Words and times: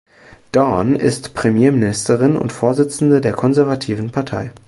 Dawn 0.51 0.95
ist 0.95 1.35
Premierministerin 1.35 2.35
und 2.35 2.51
Vorsitzende 2.51 3.21
der 3.21 3.33
Konservativen 3.33 4.09
Partei. 4.09 4.51